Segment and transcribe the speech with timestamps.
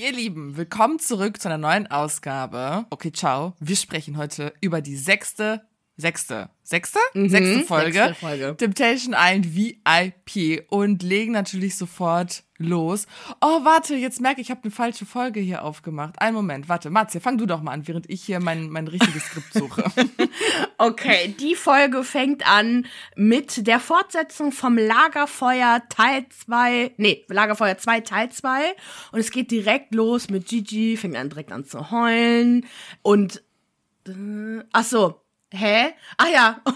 [0.00, 2.86] Ihr Lieben, willkommen zurück zu einer neuen Ausgabe.
[2.90, 3.54] Okay, ciao.
[3.58, 5.66] Wir sprechen heute über die sechste,
[5.98, 7.00] sechste, sechste?
[7.12, 7.92] Mhm, sechste Folge.
[7.92, 8.56] sechste Folge.
[8.56, 13.06] Temptation Island VIP und legen natürlich sofort los.
[13.40, 16.20] Oh, warte, jetzt merke ich, ich habe eine falsche Folge hier aufgemacht.
[16.20, 16.88] Einen Moment, warte.
[16.88, 19.84] Matze, fang du doch mal an, während ich hier mein, mein richtiges Skript suche.
[20.80, 26.92] Okay, die Folge fängt an mit der Fortsetzung vom Lagerfeuer Teil 2.
[26.96, 28.76] Nee, Lagerfeuer 2 Teil 2.
[29.10, 32.66] Und es geht direkt los mit Gigi, fängt an direkt an zu heulen.
[33.02, 33.42] Und.
[34.06, 35.20] Äh, ach so.
[35.52, 35.94] Hä?
[36.16, 36.62] Ach ja.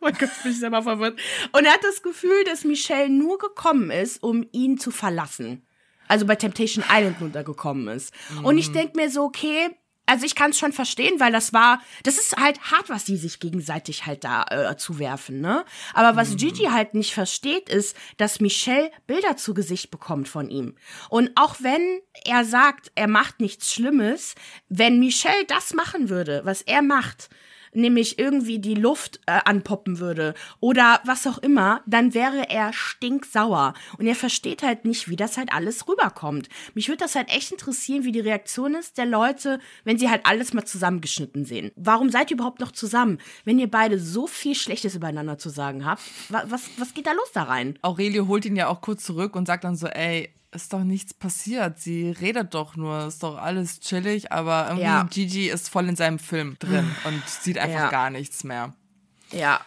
[0.00, 1.20] Oh mein Gott, bin ich selber verwirrt.
[1.52, 5.64] Und er hat das Gefühl, dass Michelle nur gekommen ist, um ihn zu verlassen.
[6.08, 8.12] Also bei Temptation Island runtergekommen ist.
[8.42, 9.70] Und ich denk mir so, okay,
[10.06, 13.16] also ich kann es schon verstehen, weil das war, das ist halt hart, was die
[13.16, 15.64] sich gegenseitig halt da äh, zuwerfen, ne?
[15.94, 20.74] Aber was Gigi halt nicht versteht, ist, dass Michelle Bilder zu Gesicht bekommt von ihm.
[21.08, 24.34] Und auch wenn er sagt, er macht nichts Schlimmes,
[24.68, 27.30] wenn Michelle das machen würde, was er macht,
[27.72, 33.74] nämlich irgendwie die Luft äh, anpoppen würde oder was auch immer, dann wäre er stinksauer.
[33.98, 36.48] Und er versteht halt nicht, wie das halt alles rüberkommt.
[36.74, 40.26] Mich würde das halt echt interessieren, wie die Reaktion ist der Leute, wenn sie halt
[40.26, 41.72] alles mal zusammengeschnitten sehen.
[41.76, 45.84] Warum seid ihr überhaupt noch zusammen, wenn ihr beide so viel Schlechtes übereinander zu sagen
[45.84, 46.02] habt?
[46.28, 47.78] Was, was, was geht da los da rein?
[47.82, 51.14] Aurelio holt ihn ja auch kurz zurück und sagt dann so, ey, ist doch nichts
[51.14, 51.78] passiert.
[51.78, 55.02] Sie redet doch nur, ist doch alles chillig, aber irgendwie Ja.
[55.04, 57.90] Gigi ist voll in seinem Film drin und sieht einfach Ja.
[57.90, 58.74] gar nichts mehr.
[59.30, 59.60] Ja.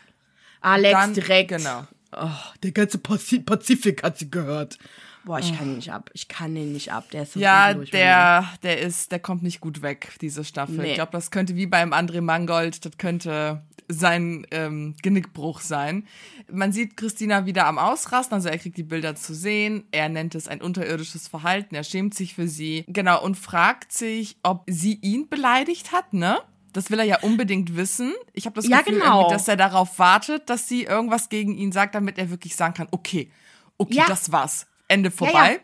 [0.61, 1.49] Alex Dann- direkt.
[1.49, 1.85] genau.
[2.17, 2.29] Oh,
[2.63, 4.77] der ganze Pazi Pazifik hat sie gehört.
[5.25, 6.09] Boah, ich kann ihn nicht ab.
[6.13, 7.09] Ich kann ihn nicht ab.
[7.11, 10.77] Der ist so Ja, der, der ist, der kommt nicht gut weg, diese Staffel.
[10.77, 10.89] Nee.
[10.89, 16.07] Ich glaube, das könnte wie beim André Mangold, das könnte sein ähm, Genickbruch sein.
[16.51, 19.83] Man sieht Christina wieder am Ausrasten, also er kriegt die Bilder zu sehen.
[19.91, 22.85] Er nennt es ein unterirdisches Verhalten, er schämt sich für sie.
[22.87, 26.39] Genau, und fragt sich, ob sie ihn beleidigt hat, ne?
[26.73, 28.13] Das will er ja unbedingt wissen.
[28.33, 29.29] Ich habe das Ja, Gefühl, genau.
[29.29, 32.87] dass er darauf wartet, dass sie irgendwas gegen ihn sagt, damit er wirklich sagen kann,
[32.91, 33.31] okay,
[33.77, 34.05] okay, Ja.
[34.07, 34.67] das war's.
[34.87, 35.61] Ende vorbei.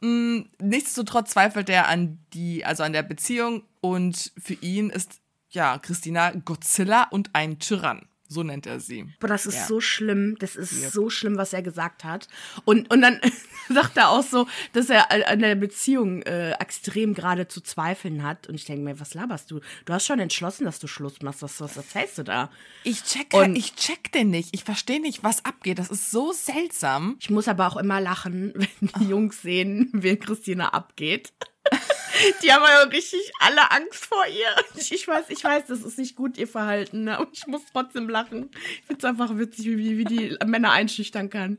[0.00, 5.20] Mm, Nichtsdestotrotz zweifelt er an die, also an der Beziehung und für ihn ist
[5.50, 8.06] ja Christina Godzilla und ein Tyrann.
[8.30, 9.06] So nennt er sie.
[9.20, 9.64] Boah, das ist Ja.
[9.66, 10.36] so schlimm.
[10.38, 12.28] Das ist so schlimm, was er gesagt hat.
[12.66, 13.20] Und, und dann
[13.70, 18.46] sagt er auch so, dass er an- der Beziehung äh, extrem gerade zu zweifeln hat.
[18.46, 19.60] Und ich denke mir, was laberst du?
[19.86, 21.40] Du hast schon entschlossen, dass du Schluss machst.
[21.40, 22.50] Was, was erzählst du da?
[22.84, 24.50] Ich check, Und- ich check den nicht.
[24.52, 25.78] Ich verstehe nicht, was abgeht.
[25.78, 27.16] Das ist so seltsam.
[27.20, 31.32] Ich muss aber auch immer lachen, wenn die Jungs sehen, wie Christina abgeht.
[32.42, 34.48] Die haben ja richtig alle Angst vor ihr.
[34.90, 37.18] Ich weiß, ich weiß, das ist nicht gut, ihr Verhalten, ne?
[37.18, 38.50] aber ich muss trotzdem lachen.
[38.80, 41.58] Ich finde es einfach witzig, wie, wie die Männer einschüchtern kann.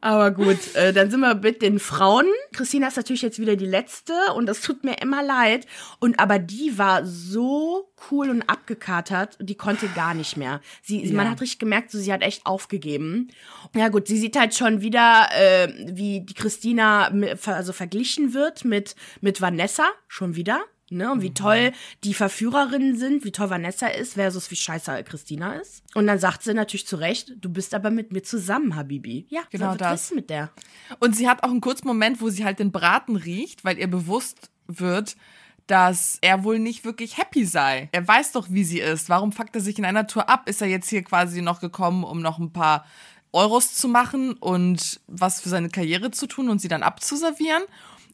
[0.00, 2.26] Aber gut, äh, dann sind wir mit den Frauen.
[2.52, 5.66] Christina ist natürlich jetzt wieder die Letzte und das tut mir immer leid.
[5.98, 10.60] Und aber die war so cool und abgekatert, die konnte gar nicht mehr.
[10.82, 11.14] Sie, Ja.
[11.14, 13.28] Man hat richtig gemerkt, so, sie hat echt aufgegeben.
[13.74, 17.12] Ja gut, sie sieht halt schon wieder, äh, wie die Christina
[17.46, 20.60] also verglichen wird mit, mit Vanessa, schon wieder.
[20.92, 21.70] Ne, und wie toll
[22.02, 25.84] die Verführerinnen sind, wie toll Vanessa ist, versus wie scheiße Christina ist.
[25.94, 29.24] Und dann sagt sie natürlich zu Recht, du bist aber mit mir zusammen, Habibi.
[29.28, 30.08] Ja, Genau das.
[30.08, 30.50] du mit der?
[30.98, 33.86] Und sie hat auch einen kurzen Moment, wo sie halt den Braten riecht, weil ihr
[33.86, 35.14] bewusst wird,
[35.70, 37.88] dass er wohl nicht wirklich happy sei.
[37.92, 39.08] Er weiß doch, wie sie ist.
[39.08, 40.48] Warum fuckt er sich in einer Tour ab?
[40.48, 42.84] Ist er jetzt hier quasi noch gekommen, um noch ein paar
[43.32, 47.62] Euros zu machen und was für seine Karriere zu tun und sie dann abzuservieren?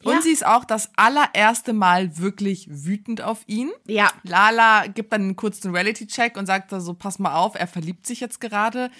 [0.04, 0.20] Und Ja.
[0.22, 3.70] sie ist auch das allererste Mal wirklich wütend auf ihn.
[3.86, 4.10] Ja.
[4.24, 8.06] Lala gibt dann einen kurzen Reality-Check und sagt da so, pass mal auf, er verliebt
[8.06, 8.90] sich jetzt gerade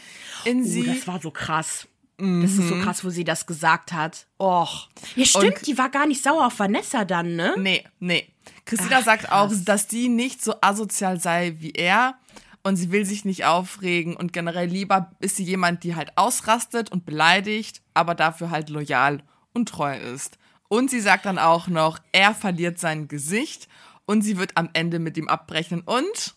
[0.47, 0.87] in Oh, sie.
[0.87, 1.87] das war so krass.
[2.19, 4.27] Das ist so krass, wo sie das gesagt hat.
[4.41, 4.88] Och.
[5.16, 5.50] Ja, stimmt, Mhm.
[5.53, 7.54] Und- die war gar nicht sauer auf Vanessa dann, ne?
[7.59, 8.32] Nee, nee.
[8.65, 9.65] Christina Ach, sagt auch, krass.
[9.65, 12.15] dass die nicht so asozial sei wie er
[12.62, 16.91] und sie will sich nicht aufregen und generell lieber ist sie jemand, die halt ausrastet
[16.91, 19.22] und beleidigt, aber dafür halt loyal
[19.53, 20.38] und treu ist.
[20.69, 23.69] Und sie sagt dann auch noch, er verliert sein Gesicht
[24.07, 26.34] und sie wird am Ende mit ihm abbrechen und,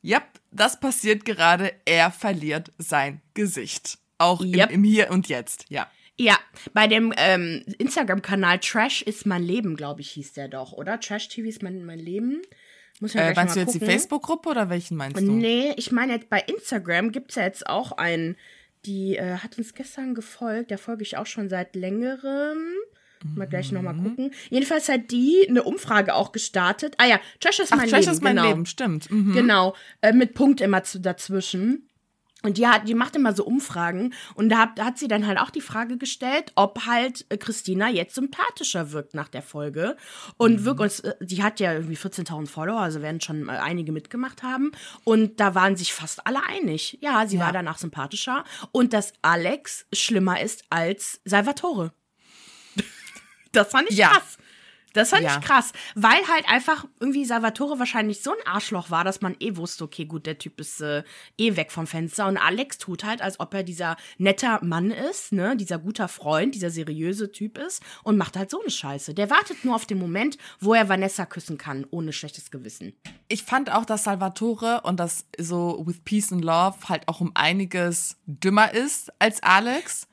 [0.00, 3.98] ja, das passiert gerade, er verliert sein Gesicht.
[4.18, 4.70] Auch Yep.
[4.70, 5.90] im, im Hier und Jetzt, ja.
[6.20, 6.36] Ja,
[6.74, 10.98] bei dem ähm, Instagram-Kanal Trash ist mein Leben, glaube ich, hieß der doch, oder?
[10.98, 12.42] Trash TV ist mein, mein Leben.
[12.98, 13.92] Muss ja Äh, meinst du jetzt die gucken.
[13.94, 15.30] Facebook-Gruppe oder welchen meinst du?
[15.30, 18.36] Nee, ich meine jetzt bei Instagram gibt's ja jetzt auch einen,
[18.84, 22.58] die äh, hat uns gestern gefolgt, der folge ich auch schon seit längerem.
[23.34, 24.32] Mal gleich nochmal gucken.
[24.48, 26.94] Jedenfalls hat die eine Umfrage auch gestartet.
[26.98, 28.12] Ah ja, Trash ist Ach, mein Trash Leben.
[28.12, 28.48] ist mein genau.
[28.48, 29.10] Leben, stimmt.
[29.10, 29.32] Mhm.
[29.32, 31.87] Genau, äh, mit Punkt immer zu, dazwischen.
[32.44, 35.38] Und die hat, die macht immer so Umfragen und da hat, hat sie dann halt
[35.38, 39.96] auch die Frage gestellt, ob halt äh, Christina jetzt sympathischer wirkt nach der Folge.
[40.36, 40.64] Und mhm.
[40.64, 44.70] wirklich, äh, die hat ja irgendwie 14.000 Follower, also werden schon einige mitgemacht haben.
[45.02, 46.98] Und da waren sich fast alle einig.
[47.00, 47.44] Ja, sie ja.
[47.44, 51.92] war danach sympathischer und dass Alex schlimmer ist als Salvatore.
[53.52, 54.10] das fand ich ja.
[54.10, 54.38] krass.
[54.98, 55.38] Das fand ja.
[55.38, 59.56] ich krass, weil halt einfach irgendwie Salvatore wahrscheinlich so ein Arschloch war, dass man eh
[59.56, 61.04] wusste, okay, gut, der Typ ist äh,
[61.36, 65.32] eh weg vom Fenster und Alex tut halt, als ob er dieser netter Mann ist,
[65.32, 69.14] ne, dieser guter Freund, dieser seriöse Typ ist und macht halt so eine Scheiße.
[69.14, 72.92] Der wartet nur auf den Moment, wo er Vanessa küssen kann, ohne schlechtes Gewissen.
[73.28, 77.30] Ich fand auch, dass Salvatore und das so with Peace and Love halt auch um
[77.34, 80.08] einiges dümmer ist als Alex.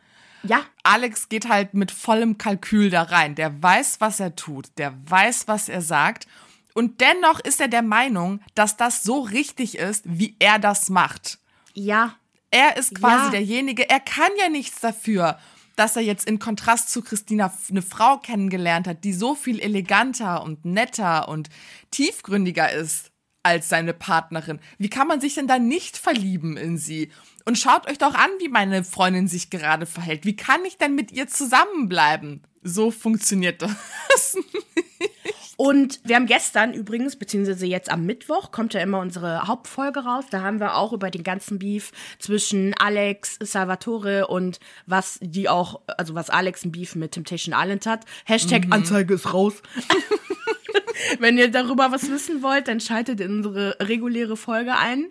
[0.47, 0.61] Ja.
[0.83, 3.35] Alex geht halt mit vollem Kalkül da rein.
[3.35, 4.67] Der weiß, was er tut.
[4.77, 6.27] Der weiß, was er sagt.
[6.73, 11.39] Und dennoch ist er der Meinung, dass das so richtig ist, wie er das macht.
[11.73, 12.15] Ja.
[12.51, 13.31] Er ist quasi ja.
[13.31, 15.37] derjenige, er kann ja nichts dafür,
[15.75, 20.43] dass er jetzt in Kontrast zu Christina eine Frau kennengelernt hat, die so viel eleganter
[20.43, 21.49] und netter und
[21.91, 23.11] tiefgründiger ist
[23.45, 24.59] als seine Partnerin.
[24.79, 27.11] Wie kann man sich denn da nicht verlieben in sie?
[27.45, 30.25] Und schaut euch doch an, wie meine Freundin sich gerade verhält.
[30.25, 32.41] Wie kann ich denn mit ihr zusammenbleiben?
[32.63, 34.65] So funktioniert das nicht.
[35.57, 40.25] Und wir haben gestern übrigens, beziehungsweise jetzt am Mittwoch, kommt ja immer unsere Hauptfolge raus.
[40.31, 45.81] Da haben wir auch über den ganzen Beef zwischen Alex, Salvatore und was die auch,
[45.85, 48.05] also was Alex ein Beef mit Temptation Island hat.
[48.25, 48.73] Hashtag mhm.
[48.73, 49.61] Anzeige ist raus.
[51.19, 55.07] Wenn ihr darüber was wissen wollt, dann schaltet in unsere reguläre Folge ein.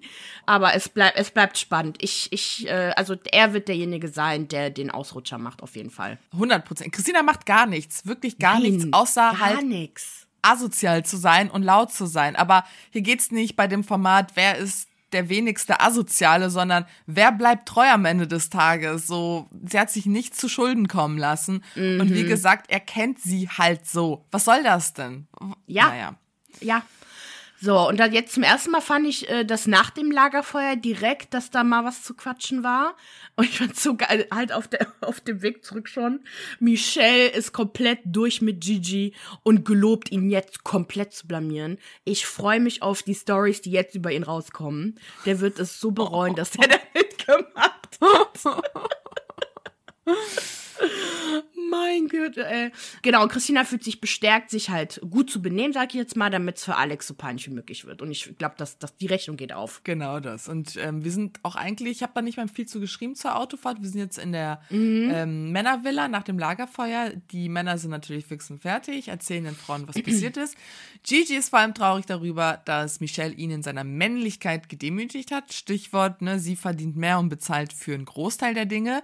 [0.47, 1.99] Aber es bleibt, es bleibt spannend.
[2.01, 6.19] Ich, ich, äh, also er wird derjenige sein, der den Ausrutscher macht, auf jeden Fall.
[6.33, 6.93] 100 Prozent.
[6.93, 10.27] Christina macht gar nichts, wirklich gar Nein, nichts, außer gar halt nix.
[10.43, 12.37] asozial zu sein und laut zu sein.
[12.37, 17.69] Aber hier geht's nicht bei dem Format, wer ist der wenigste Asoziale, sondern wer bleibt
[17.69, 19.07] treu am Ende des Tages?
[19.07, 21.65] So, sie hat sich nicht zu Schulden kommen lassen.
[21.75, 22.01] Mhm.
[22.01, 22.29] Und wie mhm.
[22.29, 24.27] gesagt, er kennt sie halt so.
[24.31, 25.27] Was soll das denn?
[25.67, 25.89] Ja.
[25.89, 26.15] Naja.
[26.61, 26.83] Ja.
[27.65, 31.33] So, und dann jetzt zum ersten Mal fand ich, äh, dass nach dem Lagerfeuer direkt,
[31.33, 32.95] dass da mal was zu quatschen war.
[33.37, 36.21] Und ich fand so geil, halt auf, der, auf dem Weg zurück schon.
[36.61, 39.15] Michelle ist komplett durch mit Gigi
[39.45, 41.79] und gelobt, ihn jetzt komplett zu blamieren.
[42.05, 45.01] Ich freue mich auf die Stories, die jetzt über ihn rauskommen.
[45.25, 48.63] Der wird es so bereuen, dass er da mitgemacht hat.
[52.25, 52.71] Gott, ey.
[53.03, 56.57] Genau, Christina fühlt sich bestärkt, sich halt gut zu benehmen, sag ich jetzt mal, damit
[56.57, 58.03] es für Alex so peinlich wie möglich wird.
[58.03, 59.83] Und ich glaube, dass, dass die Rechnung geht auf.
[59.85, 60.49] Genau das.
[60.49, 63.37] Und ähm, wir sind auch eigentlich, ich habe da nicht mehr viel zu geschrieben zur
[63.37, 63.83] Autofahrt.
[63.83, 65.11] Wir sind jetzt in der mhm.
[65.13, 67.13] ähm, Männervilla nach dem Lagerfeuer.
[67.31, 70.57] Die Männer sind natürlich fix und fertig, erzählen den Frauen, was passiert ist.
[71.03, 75.53] Gigi ist vor allem traurig darüber, dass Michelle ihn in seiner Männlichkeit gedemütigt hat.
[75.53, 79.03] Stichwort, ne, sie verdient mehr und bezahlt für einen Großteil der Dinge.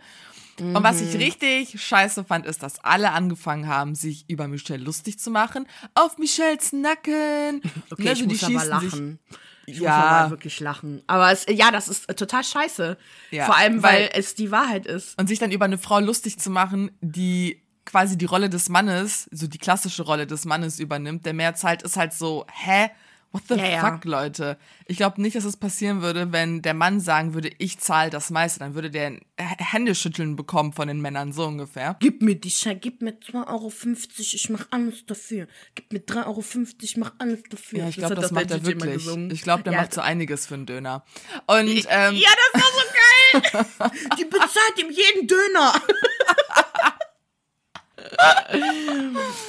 [0.61, 0.77] Mhm.
[0.77, 1.21] Und was ich mhm.
[1.21, 5.67] richtig scheiße fand, ist, dass alle angefangen haben, sich über Michelle lustig zu machen.
[5.95, 7.62] Auf Michelles Nacken.
[7.91, 9.19] Okay, ne, ich muss aber lachen.
[9.67, 9.97] Ich ja.
[9.97, 11.03] muss aber wirklich lachen.
[11.07, 12.97] Aber es, ja, das ist total scheiße.
[13.31, 15.19] Ja, Vor allem, weil, weil es die Wahrheit ist.
[15.19, 19.29] Und sich dann über eine Frau lustig zu machen, die quasi die Rolle des Mannes,
[19.33, 22.91] so die klassische Rolle des Mannes übernimmt, der mehr zahlt, ist halt so, hä?
[23.32, 24.11] What the ja, fuck, ja.
[24.11, 24.59] Leute?
[24.87, 28.31] Ich glaube nicht, dass es passieren würde, wenn der Mann sagen würde, ich zahle das
[28.31, 28.59] meiste.
[28.59, 31.97] Dann würde der Händeschütteln bekommen von den Männern, so ungefähr.
[32.00, 33.73] Gib mir die Schei, gib mir 2,50 Euro,
[34.19, 35.47] ich mach alles dafür.
[35.77, 36.43] Gib mir 3,50 Euro,
[36.82, 37.79] ich mach alles dafür.
[37.79, 39.06] Ja, ich glaube, das, das macht er wirklich.
[39.32, 39.82] Ich glaube, der ja.
[39.82, 41.05] macht so einiges für einen Döner.
[41.46, 43.91] Und, ähm, ja, das war so geil!
[44.19, 45.75] die bezahlt ihm jeden Döner.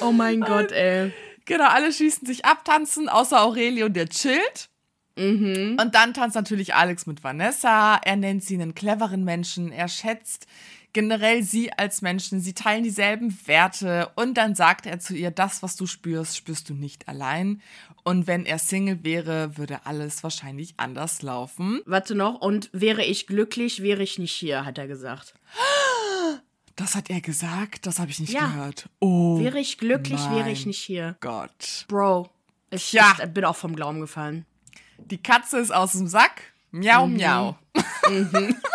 [0.02, 1.12] oh mein Gott, ey.
[1.52, 4.70] Genau, alle schießen sich ab, tanzen, außer Aurelio, der chillt.
[5.18, 5.76] Mhm.
[5.78, 8.00] Und dann tanzt natürlich Alex mit Vanessa.
[8.02, 9.70] Er nennt sie einen cleveren Menschen.
[9.70, 10.46] Er schätzt
[10.94, 12.40] generell sie als Menschen.
[12.40, 14.10] Sie teilen dieselben Werte.
[14.14, 17.60] Und dann sagt er zu ihr, das, was du spürst, spürst du nicht allein.
[18.02, 21.82] Und wenn er Single wäre, würde alles wahrscheinlich anders laufen.
[21.84, 22.40] Warte noch.
[22.40, 25.34] Und wäre ich glücklich, wäre ich nicht hier, hat er gesagt.
[26.76, 27.86] Das hat er gesagt?
[27.86, 28.46] Das habe ich nicht ja.
[28.46, 28.88] gehört.
[29.00, 29.38] Oh.
[29.38, 31.16] Wäre ich glücklich, wäre ich nicht hier.
[31.20, 31.84] Gott.
[31.88, 32.30] Bro,
[32.70, 33.14] ich, ja.
[33.22, 34.46] ich bin auch vom Glauben gefallen.
[34.98, 36.52] Die Katze ist aus dem Sack.
[36.70, 37.16] Miau, mhm.
[37.16, 37.58] miau.
[38.08, 38.56] Mhm.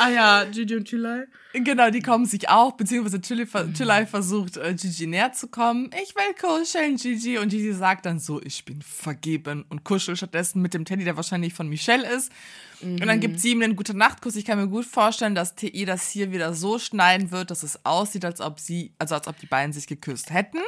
[0.00, 1.26] Ah ja, Gigi und Chilai.
[1.52, 5.90] Genau, die kommen sich auch, beziehungsweise Chilai versucht, äh, Gigi näher zu kommen.
[6.02, 7.36] Ich will kuscheln, Gigi.
[7.36, 11.16] Und Gigi sagt dann so, ich bin vergeben und kuschelt stattdessen mit dem Teddy, der
[11.16, 12.32] wahrscheinlich von Michelle ist.
[12.80, 12.92] Mhm.
[12.94, 14.36] Und dann gibt sie ihm einen guten Nachtkuss.
[14.36, 17.84] Ich kann mir gut vorstellen, dass TI das hier wieder so schneiden wird, dass es
[17.84, 20.60] aussieht, als ob sie, also als ob die beiden sich geküsst hätten.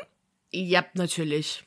[0.51, 1.65] Ja, natürlich.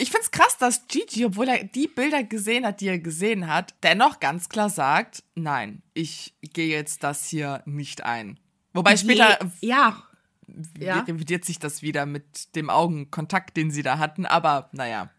[0.00, 3.74] Ich find's krass, dass Gigi, obwohl er die Bilder gesehen hat, die er gesehen hat,
[3.82, 8.40] dennoch ganz klar sagt, nein, ich gehe jetzt das hier nicht ein.
[8.72, 10.02] Wobei später Je, ja.
[10.78, 11.00] ja.
[11.00, 15.10] revidiert sich das wieder mit dem Augenkontakt, den sie da hatten, aber naja.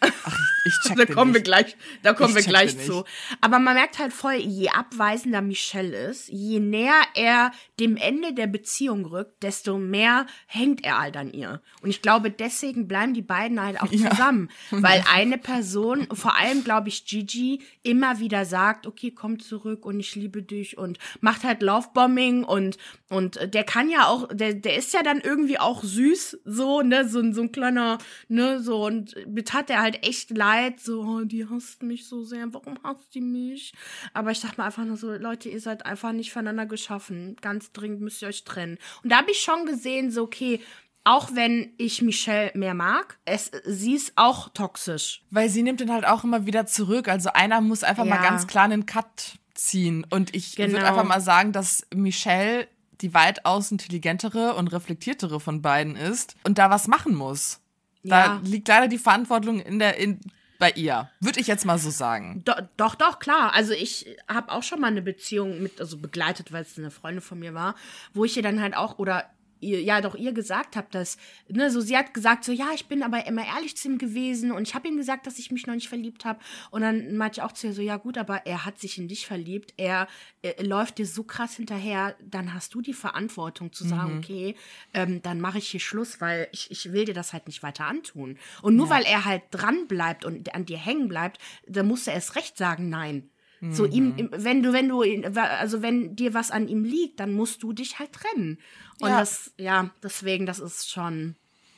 [0.00, 1.40] Ach, ich, check Da kommen nicht.
[1.40, 3.04] wir gleich, da kommen ich wir gleich zu.
[3.40, 8.46] Aber man merkt halt voll, je abweisender Michelle ist, je näher er dem Ende der
[8.46, 11.60] Beziehung rückt, desto mehr hängt er halt an ihr.
[11.82, 14.10] Und ich glaube, deswegen bleiben die beiden halt auch ja.
[14.10, 14.48] zusammen.
[14.70, 19.98] Weil eine Person, vor allem glaube ich Gigi, immer wieder sagt, okay, komm zurück und
[19.98, 24.76] ich liebe dich und macht halt Lovebombing und, und der kann ja auch, der, der
[24.76, 27.98] ist ja dann irgendwie auch süß, so, ne, so, so ein kleiner,
[28.28, 30.47] ne, so, und mit hat er halt halt echt leid,
[30.80, 33.72] so, oh, die hasst mich so sehr, warum hasst die mich?
[34.12, 37.36] Aber ich dachte mir einfach nur so, Leute, ihr seid einfach nicht voneinander geschaffen.
[37.40, 38.78] Ganz dringend müsst ihr euch trennen.
[39.02, 40.60] Und da habe ich schon gesehen, so, okay,
[41.04, 45.22] auch wenn ich Michelle mehr mag, es, sie ist auch toxisch.
[45.30, 47.08] Weil sie nimmt ihn halt auch immer wieder zurück.
[47.08, 48.14] Also einer muss einfach ja.
[48.14, 50.06] mal ganz klar einen Cut ziehen.
[50.10, 50.72] Und ich genau.
[50.72, 52.68] würde einfach mal sagen, dass Michelle
[53.00, 57.60] die weitaus intelligentere und reflektiertere von beiden ist und da was machen muss.
[58.02, 58.40] Da ja.
[58.44, 60.20] liegt leider die Verantwortung in der, in,
[60.58, 61.10] bei ihr.
[61.20, 62.42] Würde ich jetzt mal so sagen.
[62.44, 63.54] Do, doch, doch, klar.
[63.54, 67.22] Also ich habe auch schon mal eine Beziehung mit, also begleitet, weil es eine Freundin
[67.22, 67.74] von mir war,
[68.14, 69.24] wo ich ihr dann halt auch, oder
[69.60, 71.16] ihr, ja doch ihr gesagt habt, dass,
[71.48, 74.52] ne, so sie hat gesagt, so ja, ich bin aber immer ehrlich zu ihm gewesen
[74.52, 76.40] und ich habe ihm gesagt, dass ich mich noch nicht verliebt habe.
[76.70, 79.08] Und dann meinte ich auch zu ihr so, ja gut, aber er hat sich in
[79.08, 80.08] dich verliebt, er,
[80.42, 84.18] er läuft dir so krass hinterher, dann hast du die Verantwortung zu sagen, mhm.
[84.18, 84.54] okay,
[84.94, 87.86] ähm, dann mache ich hier Schluss, weil ich, ich will dir das halt nicht weiter
[87.86, 88.38] antun.
[88.62, 88.94] Und nur ja.
[88.94, 92.56] weil er halt dran bleibt und an dir hängen bleibt, dann muss er erst recht
[92.56, 93.30] sagen, nein.
[93.60, 94.30] So ihm, mhm.
[94.32, 95.02] wenn du, wenn du,
[95.40, 98.58] also wenn dir was an ihm liegt, dann musst du dich halt trennen.
[99.00, 99.18] Und ja.
[99.18, 101.34] das, ja, deswegen, das ist schon.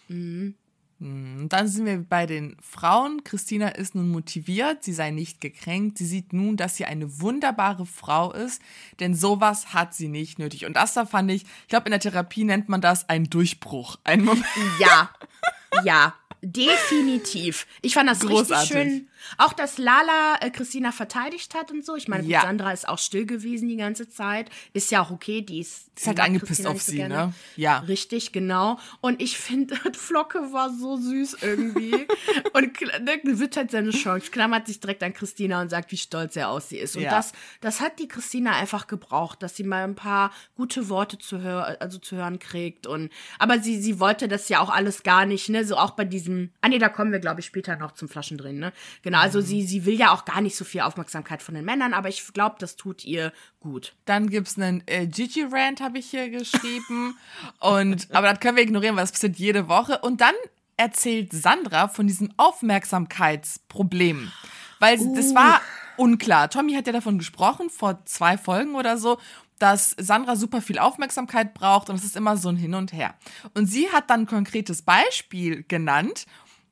[0.09, 0.53] Mh.
[1.01, 3.25] Mhm, dann sind wir bei den Frauen.
[3.25, 5.97] Christina ist nun motiviert, sie sei nicht gekränkt.
[5.97, 8.61] Sie sieht nun, dass sie eine wunderbare Frau ist,
[9.01, 10.67] denn sowas hat sie nicht nötig.
[10.67, 13.97] Und das da fand ich, ich glaube, in der Therapie nennt man das einen Durchbruch.
[14.05, 14.45] Ein Moment.
[14.79, 15.11] Ja,
[15.85, 17.67] ja, definitiv.
[17.81, 18.77] Ich fand das Großartig.
[18.77, 21.97] richtig schön auch, dass Lala äh, Christina verteidigt hat und so.
[21.97, 22.43] Ich meine, ja.
[22.43, 24.51] Sandra ist auch still gewesen die ganze Zeit.
[24.73, 25.89] Ist ja auch okay, die ist.
[25.97, 27.15] Ist halt angepisst auf sie, gerne.
[27.15, 27.35] ne?
[27.57, 27.81] Ja.
[27.81, 28.79] Richtig, genau.
[29.03, 32.07] Und ich finde, Flocke war so süß irgendwie.
[32.55, 36.37] und ne, wird halt seine Chance, klammert sich direkt an Christina und sagt, wie stolz
[36.37, 36.97] er auf sie ist.
[36.97, 37.11] Und ja.
[37.11, 41.41] das, das hat die Christina einfach gebraucht, dass sie mal ein paar gute Worte zu,
[41.41, 42.87] hör also zu hören kriegt.
[42.87, 45.65] Und, aber sie, sie wollte das ja auch alles gar nicht, ne?
[45.65, 46.51] So auch bei diesem.
[46.61, 48.73] Ah, nee, da kommen wir, glaube ich, später noch zum Flaschendrehen, ne?
[49.03, 49.45] Genau, also mhm.
[49.45, 52.33] sie, sie will ja auch gar nicht so viel Aufmerksamkeit von den Männern, aber ich
[52.33, 53.95] glaube, das tut ihr gut.
[54.05, 57.17] Dann gibt es einen äh, Gigi-Rant, habe ich hier geschrieben.
[57.61, 59.99] und, aber das können wir ignorieren, weil das passiert jede Woche.
[59.99, 60.35] Und dann
[60.77, 64.31] erzählt Sandra von diesem Aufmerksamkeitsproblem.
[64.79, 65.15] Weil uh.
[65.15, 65.61] das war
[65.97, 66.49] unklar.
[66.49, 69.19] Tommy hat ja davon gesprochen, vor zwei Folgen oder so,
[69.59, 73.15] dass Sandra super viel Aufmerksamkeit braucht und es ist immer so ein Hin und Her.
[73.55, 76.27] Und sie hat dann ein konkretes Beispiel genannt,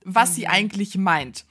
[0.05, 0.35] was mhm.
[0.35, 1.45] sie eigentlich meint.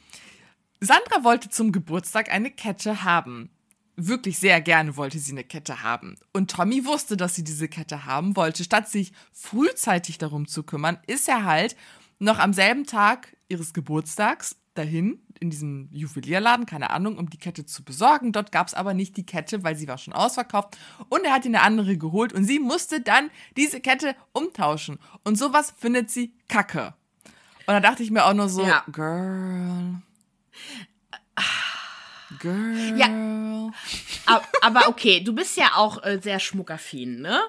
[0.79, 3.49] Sandra wollte zum Geburtstag eine Kette haben.
[3.95, 6.15] Wirklich sehr gerne wollte sie eine Kette haben.
[6.33, 8.63] Und Tommy wusste, dass sie diese Kette haben wollte.
[8.63, 11.75] Statt sich frühzeitig darum zu kümmern, ist er halt
[12.19, 17.65] noch am selben Tag ihres Geburtstags dahin, in diesem Juwelierladen, keine Ahnung, um die Kette
[17.65, 18.31] zu besorgen.
[18.31, 20.77] Dort gab es aber nicht die Kette, weil sie war schon ausverkauft.
[21.09, 24.99] Und er hat ihr eine andere geholt und sie musste dann diese Kette umtauschen.
[25.23, 26.93] Und sowas findet sie kacke.
[27.65, 28.83] Und da dachte ich mir auch nur so, ja.
[28.91, 30.01] Girl.
[32.39, 32.97] Girl.
[32.97, 33.71] Ja.
[34.61, 37.39] Aber okay, du bist ja auch äh, sehr schmuckaffin, ne?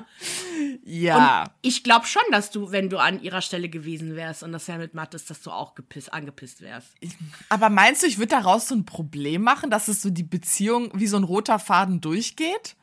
[0.84, 1.42] Ja.
[1.42, 4.66] Und ich glaube schon, dass du, wenn du an ihrer Stelle gewesen wärst und das
[4.68, 6.94] ja mit mattest, dass du auch gepiss, angepisst wärst.
[7.00, 7.12] Ich,
[7.48, 10.90] aber meinst du, ich würde daraus so ein Problem machen, dass es so die Beziehung
[10.94, 12.76] wie so ein roter Faden durchgeht?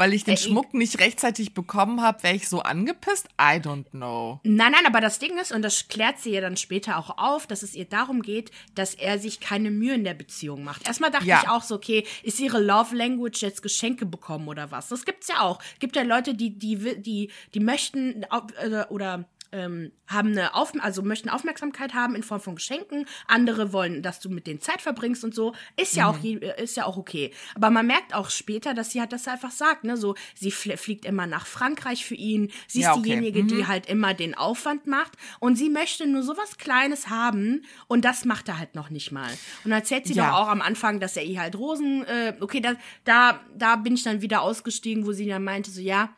[0.00, 3.28] Weil ich den äh, Schmuck nicht rechtzeitig bekommen habe, wäre ich so angepisst?
[3.38, 4.40] I don't know.
[4.44, 7.46] Nein, nein, aber das Ding ist, und das klärt sie ja dann später auch auf,
[7.46, 10.86] dass es ihr darum geht, dass er sich keine Mühe in der Beziehung macht.
[10.86, 11.40] Erstmal dachte ja.
[11.42, 14.88] ich auch so, okay, ist ihre Love Language jetzt Geschenke bekommen oder was?
[14.88, 15.58] Das gibt's ja auch.
[15.80, 21.02] Gibt ja Leute, die, die, die, die möchten äh, oder ähm, haben eine Auf also
[21.02, 23.06] möchten Aufmerksamkeit haben in Form von Geschenken.
[23.26, 25.54] Andere wollen, dass du mit denen Zeit verbringst und so.
[25.76, 26.18] Ist ja mhm.
[26.18, 27.32] auch ist ja auch okay.
[27.54, 29.84] Aber man merkt auch später, dass sie halt das einfach sagt.
[29.84, 32.50] Ne, so sie fliegt immer nach Frankreich für ihn.
[32.66, 33.02] Sie ist ja, okay.
[33.02, 33.48] diejenige, mhm.
[33.48, 38.04] die halt immer den Aufwand macht und sie möchte nur so was Kleines haben und
[38.04, 39.30] das macht er halt noch nicht mal.
[39.64, 40.30] Und erzählt sie ja.
[40.30, 42.04] doch auch am Anfang, dass er ihr halt Rosen.
[42.04, 45.80] Äh, okay, da da da bin ich dann wieder ausgestiegen, wo sie dann meinte so
[45.80, 46.10] ja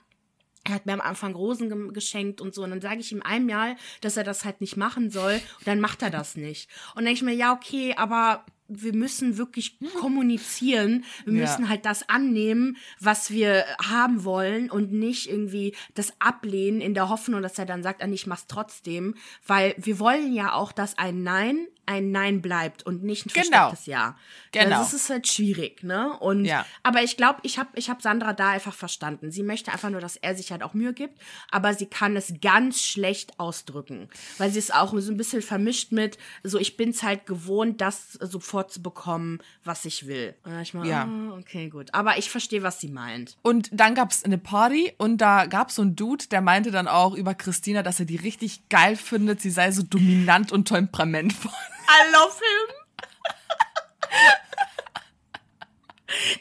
[0.64, 2.62] er hat mir am Anfang Rosen ge geschenkt und so.
[2.62, 5.34] Und dann sage ich ihm einmal, dass er das halt nicht machen soll.
[5.58, 6.68] Und dann macht er das nicht.
[6.90, 11.04] Und dann denke ich mir, ja, okay, aber wir müssen wirklich kommunizieren.
[11.26, 11.40] Wir Ja.
[11.42, 17.08] müssen halt das annehmen, was wir haben wollen und nicht irgendwie das ablehnen in der
[17.08, 19.14] Hoffnung, dass er dann sagt, ah, ich mach's trotzdem.
[19.46, 23.42] Weil wir wollen ja auch, dass ein Nein ein Nein bleibt und nicht ein Genau.
[23.70, 24.16] verstecktes Ja.
[24.52, 24.78] Genau.
[24.78, 26.16] Das ist halt schwierig, ne?
[26.20, 26.64] Und Ja.
[26.82, 29.30] aber ich glaube, ich habe ich hab Sandra da einfach verstanden.
[29.30, 31.18] Sie möchte einfach nur, dass er sich halt auch Mühe gibt,
[31.50, 34.08] aber sie kann es ganz schlecht ausdrücken,
[34.38, 38.12] weil sie es auch so ein bisschen vermischt mit so ich bin's halt gewohnt, das
[38.12, 40.34] sofort zu bekommen, was ich will.
[40.44, 41.04] Und ich mal, Ja.
[41.04, 43.36] ah, okay, gut, aber ich verstehe, was sie meint.
[43.42, 46.70] Und dann gab es eine Party und da gab es so einen Dude, der meinte
[46.70, 49.40] dann auch über Christina, dass er die richtig geil findet.
[49.40, 51.50] Sie sei so dominant und temperamentvoll.
[51.92, 52.76] I love him.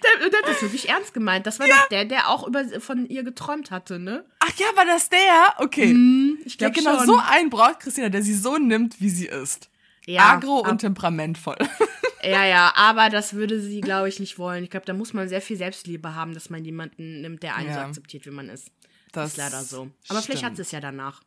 [0.04, 1.48] Der, der hat das wirklich ernst gemeint.
[1.48, 4.26] Das war doch der, der auch über, von ihr geträumt hatte, ne?
[4.40, 5.54] Ach ja, war das der?
[5.60, 5.96] Okay.
[6.44, 7.06] Ich der glaube genau schon.
[7.08, 9.70] so einen braucht Christina, der sie so nimmt, wie sie ist.
[10.06, 11.58] Ja, Agro und temperamentvoll.
[12.24, 14.64] Ja, ja, aber das würde sie, glaube ich, nicht wollen.
[14.64, 17.74] Ich glaube, da muss man sehr viel Selbstliebe haben, dass man jemanden nimmt, der einen
[17.74, 17.88] so Ja.
[17.88, 18.68] akzeptiert, wie man ist.
[19.12, 19.90] Das ist leider so.
[20.08, 20.58] Aber vielleicht hat stimmt.
[20.58, 21.22] sie es ja danach.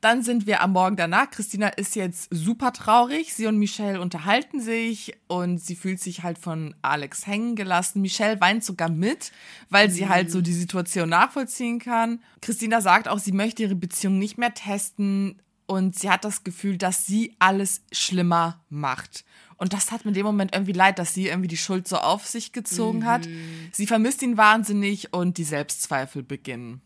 [0.00, 1.30] Dann sind wir am Morgen danach.
[1.30, 3.34] Christina ist jetzt super traurig.
[3.34, 8.00] Sie und Michelle unterhalten sich und sie fühlt sich halt von Alex hängen gelassen.
[8.00, 9.30] Michelle weint sogar mit,
[9.68, 12.20] weil sie halt so die Situation nachvollziehen kann.
[12.40, 16.78] Christina sagt auch, sie möchte ihre Beziehung nicht mehr testen und sie hat das Gefühl,
[16.78, 19.24] dass sie alles schlimmer macht.
[19.56, 21.98] Und das hat mir in dem Moment irgendwie leid, dass sie irgendwie die Schuld so
[21.98, 23.28] auf sich gezogen hat.
[23.70, 26.80] Sie vermisst ihn wahnsinnig und die Selbstzweifel beginnen.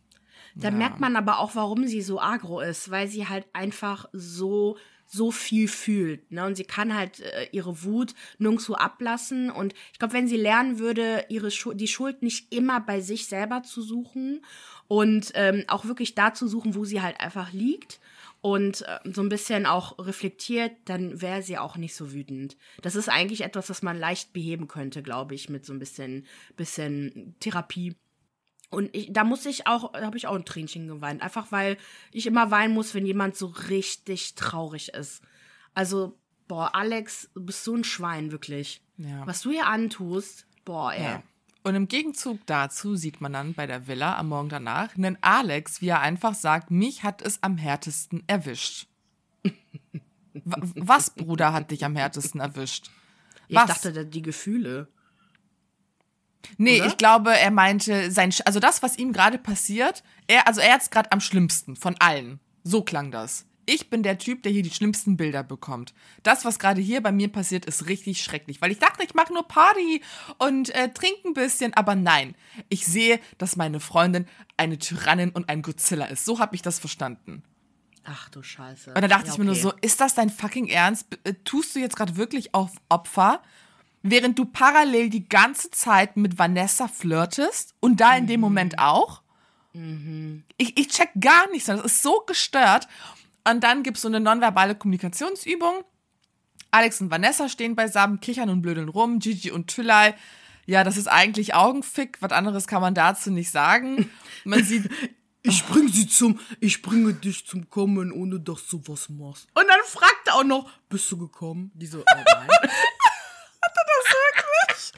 [0.54, 4.76] Da merkt man aber auch, warum sie so agro ist, weil sie halt einfach so
[5.06, 6.46] so viel fühlt, ne?
[6.46, 9.50] Und sie kann halt äh, ihre Wut nirgendwo ablassen.
[9.50, 13.26] Und ich glaube, wenn sie lernen würde, ihre Schu die Schuld nicht immer bei sich
[13.26, 14.40] selber zu suchen
[14.88, 18.00] und ähm, auch wirklich da zu suchen, wo sie halt einfach liegt
[18.40, 22.56] und äh, so ein bisschen auch reflektiert, dann wäre sie auch nicht so wütend.
[22.82, 26.26] Das ist eigentlich etwas, was man leicht beheben könnte, glaube ich, mit so ein bisschen,
[26.56, 27.94] bisschen Therapie.
[28.74, 31.22] Und ich, da muss ich auch, habe ich auch ein Tränchen geweint.
[31.22, 31.76] Einfach weil
[32.12, 35.22] ich immer weinen muss, wenn jemand so richtig traurig ist.
[35.74, 38.82] Also, boah, Alex, du bist so ein Schwein, wirklich.
[38.96, 39.26] Ja.
[39.26, 41.02] Was du hier antust, boah, ey.
[41.02, 41.22] Ja.
[41.62, 45.80] Und im Gegenzug dazu sieht man dann bei der Villa am Morgen danach einen Alex,
[45.80, 48.86] wie er einfach sagt, mich hat es am härtesten erwischt.
[50.34, 52.90] Was, Bruder, hat dich am härtesten erwischt?
[53.48, 53.66] Ich Was?
[53.66, 54.88] dachte, da- die Gefühle.
[56.58, 56.86] Nee, Oder?
[56.88, 60.74] ich glaube, er meinte sein, Sch- also das, was ihm gerade passiert, er, also er
[60.74, 62.40] hat es gerade am schlimmsten von allen.
[62.62, 63.46] So klang das.
[63.66, 65.94] Ich bin der Typ, der hier die schlimmsten Bilder bekommt.
[66.22, 69.32] Das, was gerade hier bei mir passiert, ist richtig schrecklich, weil ich dachte, ich mache
[69.32, 70.02] nur Party
[70.38, 72.34] und äh, trinke ein bisschen, aber nein.
[72.68, 74.26] Ich sehe, dass meine Freundin
[74.58, 76.26] eine Tyrannin und ein Godzilla ist.
[76.26, 77.42] So habe ich das verstanden.
[78.04, 78.90] Ach du Scheiße.
[78.92, 81.06] Und dann dachte Ja, ich mir nur so, ist das dein fucking Ernst?
[81.24, 83.40] Äh, Tust du jetzt gerade wirklich auf Opfer,
[84.04, 89.22] während du parallel die ganze Zeit mit Vanessa flirtest und da in dem Moment auch?
[90.58, 91.66] Ich, ich check gar nichts.
[91.66, 92.86] Das ist so gestört.
[93.48, 95.82] Und dann gibt es so eine nonverbale Kommunikationsübung.
[96.70, 99.18] Alex und Vanessa stehen beisammen, kichern und blödeln rum.
[99.18, 100.14] Gigi und Tülay,
[100.66, 102.20] ja, das ist eigentlich Augenfick.
[102.20, 104.10] Was anderes kann man dazu nicht sagen.
[104.44, 104.90] Man sieht
[105.42, 109.46] Ich bring sie zum, ich bringe dich zum Kommen, ohne dass du was machst.
[109.54, 111.70] Und dann fragt er auch noch, bist du gekommen?
[111.74, 112.48] Die so, oh nein.
[112.48, 114.92] Hat er das wirklich?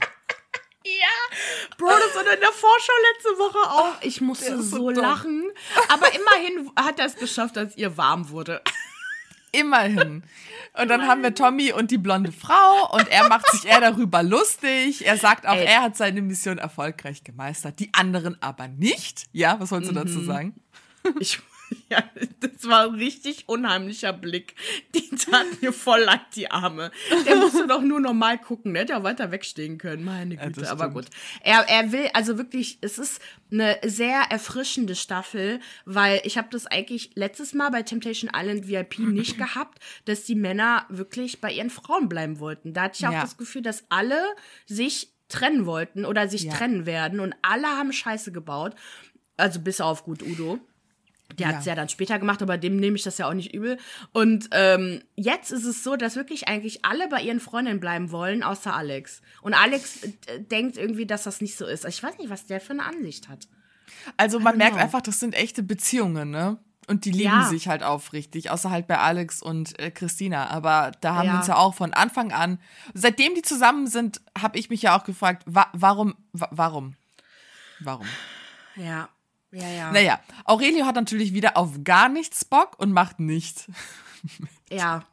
[1.06, 1.36] Ja.
[1.78, 4.02] Bro, das war in der Vorschau letzte Woche auch.
[4.02, 5.44] Ich musste so so lachen.
[5.88, 8.62] Aber immerhin hat er es geschafft, als ihr warm wurde.
[9.52, 10.22] Immerhin.
[10.74, 14.22] Und dann haben wir Tommy und die blonde Frau und er macht sich eher darüber
[14.22, 15.06] lustig.
[15.06, 15.64] Er sagt auch, Ey.
[15.64, 19.24] er hat seine Mission erfolgreich gemeistert, die anderen aber nicht.
[19.32, 20.54] Ja, was sollst du dazu sagen?
[21.20, 21.38] Ich,
[21.88, 22.02] ja,
[22.40, 24.54] das war ein richtig unheimlicher Blick.
[24.94, 26.90] Die tat mir voll leid, die Arme.
[27.26, 30.04] Der musste doch nur normal gucken, der hätte ja weiter wegstehen können.
[30.04, 31.06] Meine Güte, das aber gut.
[31.42, 36.66] Er, er will, also wirklich, es ist eine sehr erfrischende Staffel, weil ich habe das
[36.66, 41.70] eigentlich letztes Mal bei Temptation Island VIP nicht gehabt, dass die Männer wirklich bei ihren
[41.70, 42.72] Frauen bleiben wollten.
[42.74, 43.22] Da hatte ich auch Ja.
[43.22, 44.20] das Gefühl, dass alle
[44.66, 46.54] sich trennen wollten oder sich Ja.
[46.54, 48.74] trennen werden und alle haben Scheiße gebaut.
[49.36, 50.58] Also bis auf gut Udo.
[51.38, 51.52] Der Ja.
[51.52, 53.78] hat es ja dann später gemacht, aber dem nehme ich das ja auch nicht übel.
[54.12, 58.42] Und ähm, jetzt ist es so, dass wirklich eigentlich alle bei ihren Freundinnen bleiben wollen,
[58.42, 59.20] außer Alex.
[59.42, 61.84] Und Alex äh, denkt irgendwie, dass das nicht so ist.
[61.84, 63.48] Also ich weiß nicht, was der für eine Ansicht hat.
[64.16, 64.82] Also man merkt know.
[64.82, 66.58] einfach, das sind echte Beziehungen, ne?
[66.88, 67.42] Und die lieben Ja.
[67.48, 70.46] sich halt aufrichtig, außer halt bei Alex und äh, Christina.
[70.50, 71.32] Aber da haben Ja.
[71.32, 72.60] wir uns ja auch von Anfang an,
[72.94, 76.94] seitdem die zusammen sind, habe ich mich ja auch gefragt, wa warum, wa warum?
[77.80, 78.06] Warum?
[78.76, 79.08] Ja.
[79.56, 79.92] Ja, ja.
[79.92, 83.66] Naja, Aurelio hat natürlich wieder auf gar nichts Bock und macht nichts.
[84.70, 85.04] Ja.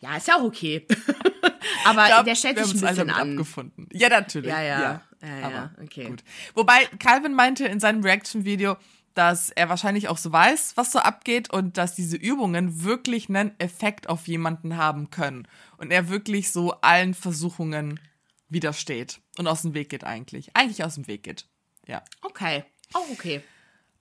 [0.00, 0.86] Ja, ist ja auch okay.
[1.86, 3.30] Aber glaub, der stellt wir sich ein bisschen an.
[3.30, 3.88] abgefunden.
[3.92, 4.50] Ja, natürlich.
[4.50, 4.80] Ja, ja.
[4.80, 5.02] ja.
[5.22, 6.06] Ja, ja, Aber okay.
[6.06, 6.24] Gut.
[6.54, 8.76] Wobei Calvin meinte in seinem Reaction-Video,
[9.14, 13.58] dass er wahrscheinlich auch so weiß, was so abgeht und dass diese Übungen wirklich einen
[13.60, 15.46] Effekt auf jemanden haben können.
[15.76, 18.00] Und er wirklich so allen Versuchungen
[18.48, 20.50] widersteht und aus dem Weg geht eigentlich.
[20.54, 21.46] Eigentlich aus dem Weg geht.
[21.86, 22.02] Ja.
[22.22, 22.64] Okay.
[22.92, 23.42] Auch okay.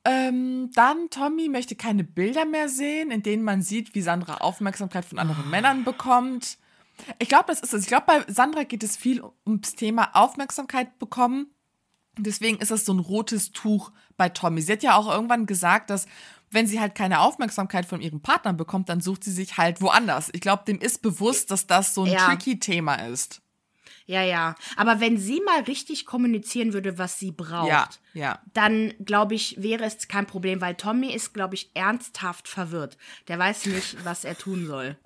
[0.04, 5.06] Ähm, dann, Tommy möchte keine Bilder mehr sehen, in denen man sieht, wie Sandra Aufmerksamkeit
[5.06, 6.58] von anderen Männern bekommt.
[7.20, 7.84] Ich glaube, das ist es.
[7.84, 11.48] Ich glaube, bei Sandra geht es viel ums Thema Aufmerksamkeit bekommen.
[12.18, 14.62] Deswegen ist es so ein rotes Tuch bei Tommy.
[14.62, 16.08] Sie hat ja auch irgendwann gesagt, dass
[16.50, 20.30] wenn sie halt keine Aufmerksamkeit von ihrem Partner bekommt, dann sucht sie sich halt woanders.
[20.34, 22.28] Ich glaube, dem ist bewusst, dass das so ein Ja.
[22.28, 23.42] tricky Thema ist.
[24.12, 24.56] Ja, ja.
[24.76, 28.39] Aber wenn sie mal richtig kommunizieren würde, was sie braucht, Ja, ja.
[28.54, 32.97] dann glaube ich, wäre es kein Problem, weil Tommy ist, glaube ich, ernsthaft verwirrt.
[33.30, 34.97] Der weiß nicht, was er tun soll.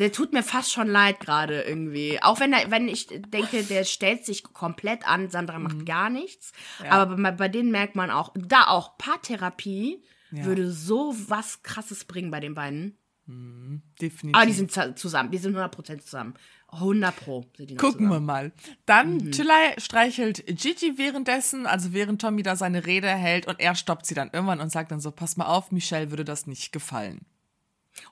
[0.00, 2.20] Der tut mir fast schon leid gerade irgendwie.
[2.22, 6.52] Auch wenn er, wenn ich denke, der stellt sich komplett an, Sandra macht gar nichts.
[6.88, 10.02] Aber bei, bei denen merkt man auch, da auch Paartherapie
[10.32, 10.44] Ja.
[10.46, 12.98] würde so was krasses bringen bei den beiden.
[13.26, 14.34] Definitiv.
[14.36, 16.34] Aber die sind zusammen, die sind 100% zusammen.
[16.68, 18.10] 100 pro sind die noch Gucken zusammen.
[18.12, 18.52] wir mal.
[18.86, 19.30] Dann Mhm.
[19.32, 24.14] Chilai streichelt Gigi währenddessen, also während Tommy da seine Rede hält und er stoppt sie
[24.14, 27.24] dann irgendwann und sagt dann so, pass mal auf, Michelle würde das nicht gefallen.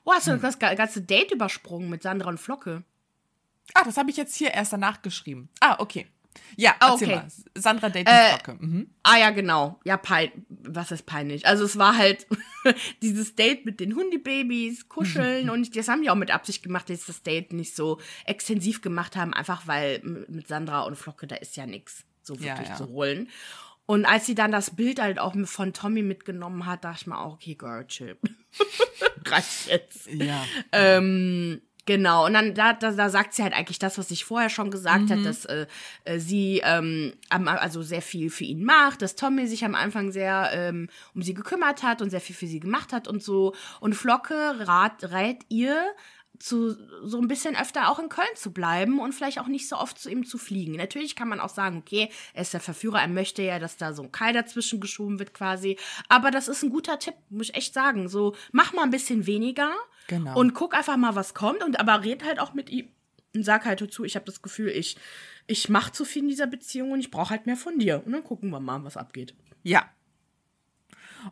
[0.03, 2.83] Oh, hast du das ga- ganze Date übersprungen mit Sandra und Flocke?
[3.73, 5.49] Ah, das habe ich jetzt hier erst danach geschrieben.
[5.59, 6.07] Ah, okay.
[6.55, 7.15] Ja, Ah, erzähl okay.
[7.17, 7.27] mal.
[7.55, 8.63] Sandra datet Äh, Flocke.
[8.65, 8.89] Mhm.
[9.03, 9.79] Ah ja, genau.
[9.83, 11.45] Ja, pein was ist peinlich?
[11.45, 12.27] Also es war halt
[13.01, 17.01] dieses Date mit den Hundibabys, kuscheln und das haben die auch mit Absicht gemacht, dass
[17.01, 21.35] sie das Date nicht so extensiv gemacht haben, einfach weil mit Sandra und Flocke, da
[21.35, 22.75] ist ja nichts so Ja, wirklich ja.
[22.75, 23.29] zu holen.
[23.87, 27.17] Und als sie dann das Bild halt auch von Tommy mitgenommen hat, dachte ich mir
[27.19, 28.17] auch, okay, Girl, chill.
[29.25, 30.07] Reicht jetzt.
[30.07, 30.45] Ja.
[30.71, 34.49] Ähm, genau, und dann da, da, da sagt sie halt eigentlich das, was ich vorher
[34.49, 35.09] schon gesagt Mhm.
[35.09, 35.67] hat, dass äh,
[36.05, 40.49] äh, sie ähm, also sehr viel für ihn macht, dass Tommy sich am Anfang sehr
[40.53, 43.53] ähm, um sie gekümmert hat und sehr viel für sie gemacht hat und so.
[43.79, 45.75] Und Flocke rat, rät ihr,
[46.41, 46.75] zu
[47.07, 49.99] so ein bisschen öfter auch in Köln zu bleiben und vielleicht auch nicht so oft
[49.99, 50.73] zu ihm zu fliegen.
[50.75, 53.93] Natürlich kann man auch sagen, okay, er ist der Verführer, er möchte ja, dass da
[53.93, 55.77] so ein Keil dazwischen geschoben wird quasi.
[56.09, 58.09] Aber das ist ein guter Tipp, muss ich echt sagen.
[58.09, 59.71] So, mach mal ein bisschen weniger
[60.07, 60.37] Genau.
[60.37, 61.63] und guck einfach mal, was kommt.
[61.63, 62.89] Und aber red halt auch mit ihm
[63.33, 64.97] und sag halt dazu, ich habe das Gefühl, ich,
[65.47, 68.01] ich mache zu viel in dieser Beziehung und ich brauche halt mehr von dir.
[68.05, 69.35] Und dann gucken wir mal, was abgeht.
[69.63, 69.89] Ja.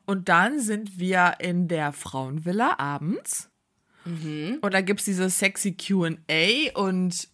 [0.06, 3.49] Und dann sind wir in der Frauenvilla abends.
[4.10, 4.58] Mhm.
[4.62, 7.28] Und da gibt es diese sexy QA und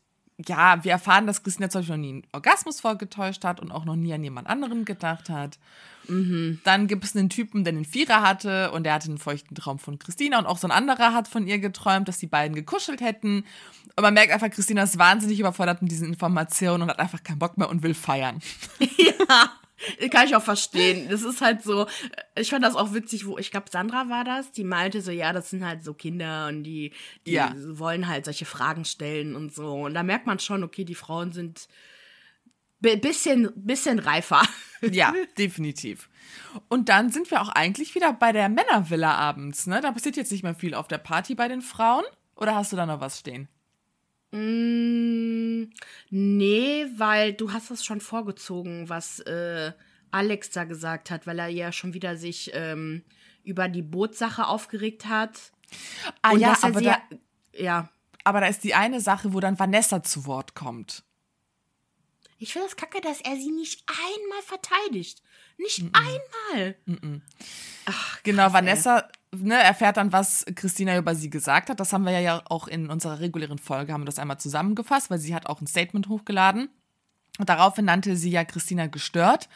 [0.45, 3.85] ja, wir erfahren, dass Christina zum Beispiel noch nie einen Orgasmus vorgetäuscht hat und auch
[3.85, 5.57] noch nie an jemand anderen gedacht hat.
[6.09, 6.59] Mhm.
[6.65, 9.79] Dann gibt es einen Typen, der einen Vierer hatte und der hatte einen feuchten Traum
[9.79, 12.99] von Christina und auch so ein anderer hat von ihr geträumt, dass die beiden gekuschelt
[12.99, 13.45] hätten.
[13.95, 17.39] Und man merkt einfach, Christina ist wahnsinnig überfordert mit diesen Informationen und hat einfach keinen
[17.39, 18.41] Bock mehr und will feiern.
[18.79, 19.51] ja,
[20.09, 21.07] kann ich auch verstehen.
[21.09, 21.85] Das ist halt so,
[22.37, 25.33] ich fand das auch witzig, wo, ich glaube, Sandra war das, die meinte so, ja,
[25.33, 26.91] das sind halt so Kinder und die,
[27.25, 27.53] die Ja.
[27.55, 29.73] wollen halt solche Fragen stellen und so.
[29.85, 31.67] Und da merkt man schon, okay, die Frauen sind
[32.79, 34.41] bi- bisschen, bisschen reifer.
[34.81, 36.09] Ja, definitiv.
[36.69, 39.81] Und dann sind wir auch eigentlich wieder bei der Männervilla abends, ne?
[39.81, 42.03] Da passiert jetzt nicht mehr viel auf der Party bei den Frauen.
[42.35, 43.47] Oder hast du da noch was stehen?
[44.35, 45.71] Mm,
[46.09, 49.71] nee, weil du hast das schon vorgezogen, was äh,
[50.11, 53.03] Alex da gesagt hat, weil er ja schon wieder sich ähm,
[53.45, 55.51] über die Bootssache aufgeregt hat.
[56.21, 56.97] Ah Und ja, er aber da,
[57.53, 57.89] ja,
[58.25, 61.03] aber da ist die eine Sache, wo dann Vanessa zu Wort kommt.
[62.37, 65.21] ich finde das kacke, dass er sie nicht einmal verteidigt.
[65.57, 66.75] Nicht einmal.
[67.85, 69.13] Ach, Genau, krass, ey.
[69.41, 71.79] Ne, erfährt dann, was Christina über sie gesagt hat.
[71.79, 75.19] Das haben wir ja auch in unserer regulären Folge, haben wir das einmal zusammengefasst, weil
[75.19, 76.69] sie hat auch ein Statement hochgeladen.
[77.37, 79.49] Und daraufhin nannte sie ja Christina gestört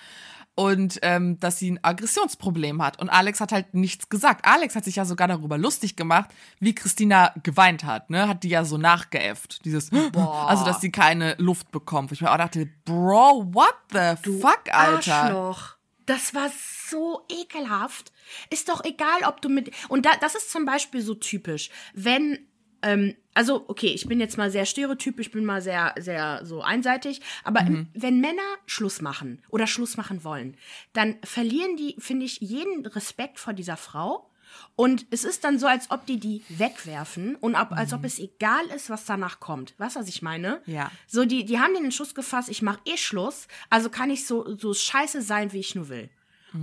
[0.60, 3.00] und ähm, dass sie ein Aggressionsproblem hat.
[3.00, 4.44] Und Alex hat halt nichts gesagt.
[4.44, 8.10] Alex hat sich ja sogar darüber lustig gemacht, wie Christina geweint hat.
[8.10, 8.28] Ne?
[8.28, 9.64] Hat die ja so nachgeäfft.
[9.64, 12.12] Dieses, also dass sie keine Luft bekommt.
[12.12, 15.14] Ich mir auch dachte, Bro, what the fuck, Alter?
[15.14, 15.79] Arschloch.
[16.10, 16.52] Das war
[16.90, 18.12] so ekelhaft.
[18.50, 19.72] Ist doch egal, ob du mit.
[19.90, 21.70] Und da, das ist zum Beispiel so typisch.
[21.94, 22.48] Wenn.
[22.82, 26.62] Ähm, also, okay, ich bin jetzt mal sehr stereotypisch, ich bin mal sehr, sehr so
[26.62, 27.20] einseitig.
[27.44, 30.56] Aber im- wenn Männer Schluss machen oder Schluss machen wollen,
[30.94, 34.29] dann verlieren die, finde ich, jeden Respekt vor dieser Frau.
[34.76, 38.20] Und es ist dann so, als ob die die wegwerfen und ob, als ob es
[38.20, 39.74] egal ist, was danach kommt.
[39.78, 40.62] Weißt du, was ich meine?
[40.66, 40.92] Ja.
[41.08, 44.58] So, die, die haben den Entschluss gefasst, ich mache eh Schluss, also kann ich so,
[44.58, 46.10] so scheiße sein, wie ich nur will.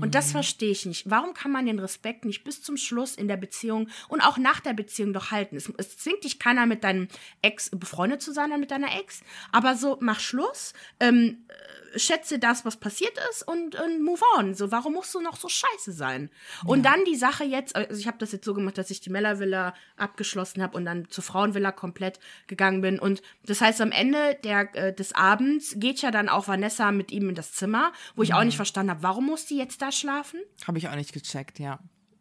[0.00, 1.08] Und das verstehe ich nicht.
[1.08, 4.60] Warum kann man den Respekt nicht bis zum Schluss in der Beziehung und auch nach
[4.60, 5.56] der Beziehung doch halten?
[5.56, 7.08] Es, es zwingt dich keiner mit deinem
[7.42, 9.22] Ex befreundet zu sein, dann mit deiner Ex.
[9.52, 11.54] Aber so, mach Schluss, ähm, äh,
[11.96, 14.54] schätze das, was passiert ist und, und move on.
[14.54, 16.30] So, warum musst du noch so scheiße sein?
[16.64, 19.10] Und dann die Sache jetzt, also ich habe das jetzt so gemacht, dass ich die
[19.10, 22.98] Mella Villa abgeschlossen habe und dann zur Frauenvilla komplett gegangen bin.
[22.98, 27.10] Und das heißt, am Ende der, äh, des Abends geht ja dann auch Vanessa mit
[27.10, 29.92] ihm in das Zimmer, wo ich auch nicht verstanden habe, warum muss die jetzt da
[29.92, 30.40] schlafen?
[30.66, 31.78] Habe ich auch nicht gecheckt, ja.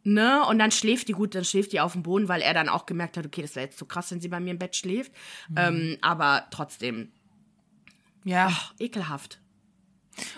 [0.07, 0.45] Ne?
[0.45, 2.85] Und dann schläft die gut, dann schläft die auf dem Boden, weil er dann auch
[2.85, 5.11] gemerkt hat, okay, das wäre jetzt zu krass, wenn sie bei mir im Bett schläft.
[5.57, 7.11] Ähm, aber trotzdem,
[8.23, 8.47] Ja.
[8.51, 9.39] ach, ekelhaft.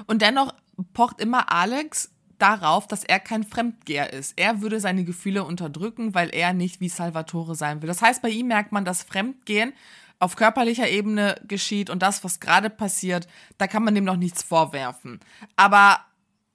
[0.06, 0.54] Und dennoch
[0.94, 4.34] pocht immer Alex darauf, dass er kein Fremdgeher ist.
[4.36, 7.88] Er würde seine Gefühle unterdrücken, weil er nicht wie Salvatore sein will.
[7.88, 9.74] Das heißt, bei ihm merkt man, dass Fremdgehen
[10.20, 14.44] auf körperlicher Ebene geschieht und das, was gerade passiert, da kann man dem noch nichts
[14.44, 15.20] vorwerfen.
[15.56, 16.00] Aber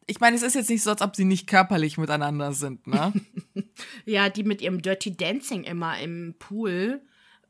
[0.07, 3.13] ich meine, es ist jetzt nicht so, als ob sie nicht körperlich miteinander sind, ne?
[4.05, 7.03] Ja, die mit ihrem Dirty Dancing immer im Pool.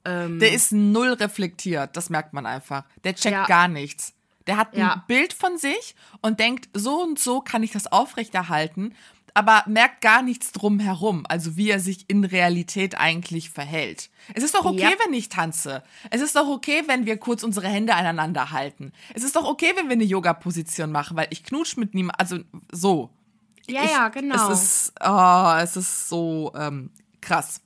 [0.05, 2.85] Ähm, Der ist null reflektiert, das merkt man einfach.
[3.05, 3.47] Der checkt Ja.
[3.47, 4.15] gar nichts.
[4.47, 5.05] Der hat ein Ja.
[5.07, 8.95] Bild von sich und denkt, so und so kann ich das aufrechterhalten,
[9.35, 14.11] aber merkt gar nichts drumherum, also wie er sich in Realität eigentlich verhält.
[14.35, 14.93] Es ist doch okay, Ja.
[15.07, 15.83] wenn ich tanze.
[16.11, 18.93] Es ist doch okay, wenn wir kurz unsere Hände aneinander halten.
[19.15, 22.39] Es ist doch okay, wenn wir eine Yoga-Position machen, weil ich knutsch mit niemandem, also
[22.73, 23.09] so.
[23.67, 24.51] ja, ich, ja, genau.
[24.51, 26.91] Es ist, oh, es ist so ähm,
[27.23, 27.63] krass.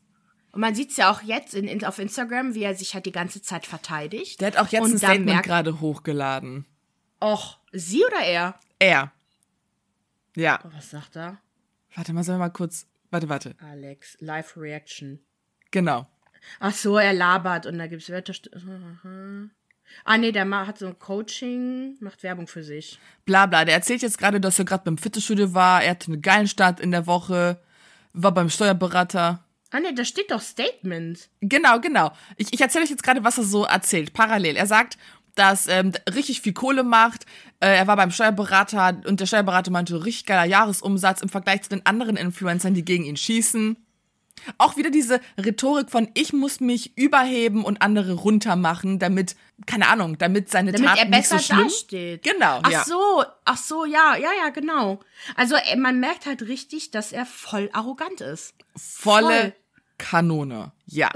[0.56, 3.04] Und man sieht es ja auch jetzt in, in, auf Instagram, wie er sich halt
[3.04, 4.40] die ganze Zeit verteidigt.
[4.40, 6.64] Der hat auch jetzt Und ein Statement gerade hochgeladen.
[7.20, 8.54] Och, sie oder er?
[8.78, 9.12] Er.
[10.34, 10.58] Ja.
[10.64, 11.36] Oh, was sagt er?
[11.94, 12.86] Warte mal, sollen wir mal kurz.
[13.10, 13.54] Warte, warte.
[13.58, 15.18] Alex, Live Reaction.
[15.72, 16.06] Genau.
[16.58, 18.32] Ach so, er labert und da gibt's Wörter.
[20.04, 22.98] Ah, nee, der hat so ein Coaching, macht Werbung für sich.
[23.26, 23.66] Bla bla.
[23.66, 25.84] Der erzählt jetzt gerade, dass er gerade beim Fitnessstudio war.
[25.84, 27.60] Er hatte einen geilen Start in der Woche.
[28.14, 29.42] War beim Steuerberater.
[29.70, 31.28] Ah, nee, da steht doch Statement.
[31.40, 32.12] Genau, genau.
[32.36, 34.12] Ich, ich erzähle euch jetzt gerade, was er so erzählt.
[34.12, 34.56] Parallel.
[34.56, 34.96] Er sagt,
[35.34, 37.26] dass ähm, richtig viel Kohle macht.
[37.60, 41.68] Äh, er war beim Steuerberater und der Steuerberater meinte, richtig geiler Jahresumsatz im Vergleich zu
[41.70, 43.76] den anderen Influencern, die gegen ihn schießen.
[44.58, 49.34] Auch wieder diese Rhetorik von ich muss mich überheben und andere runtermachen, damit,
[49.66, 51.64] keine Ahnung, damit seine Damit Taten er besser nicht so schlimm.
[51.68, 52.22] dasteht.
[52.22, 52.84] Genau, Ach ja.
[52.84, 55.00] so, ach so, ja, ja, ja, genau.
[55.34, 58.54] Also äh, man merkt halt richtig, dass er voll arrogant ist.
[58.76, 59.54] Volle Voll.
[59.98, 60.72] Kanone.
[60.84, 61.10] Ja.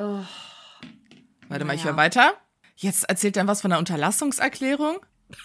[1.48, 1.92] Warte mal, ich naja.
[1.92, 2.34] höre weiter.
[2.76, 4.98] Jetzt erzählt er was von der Unterlassungserklärung.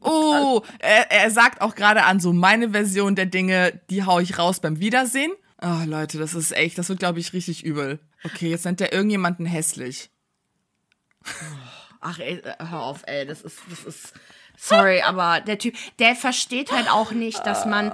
[0.00, 4.38] Oh, er, er sagt auch gerade an, so meine Version der Dinge, die hau ich
[4.38, 5.32] raus beim Wiedersehen.
[5.60, 7.98] Oh, Leute, das ist echt, das wird, glaube ich, richtig übel.
[8.24, 10.10] Okay, jetzt nennt er irgendjemanden hässlich.
[12.00, 14.12] Ach, ey, äh, hör auf, ey, das ist, das ist,
[14.56, 17.92] sorry, aber der Typ, der versteht halt auch nicht, dass man,